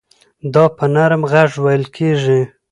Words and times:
دا 0.53 0.65
په 0.77 0.85
نرم 0.93 1.21
غږ 1.31 1.51
وېل 1.63 1.85
کېږي. 1.95 2.41